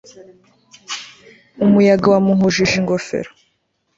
[1.63, 3.31] umuyaga wamuhujije ingofero